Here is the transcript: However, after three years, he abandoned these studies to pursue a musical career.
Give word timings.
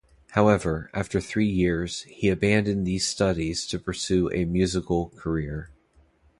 However, 0.31 0.89
after 0.95 1.21
three 1.21 1.47
years, 1.47 2.01
he 2.07 2.29
abandoned 2.29 2.87
these 2.87 3.07
studies 3.07 3.67
to 3.67 3.77
pursue 3.77 4.31
a 4.31 4.45
musical 4.45 5.09
career. 5.09 5.69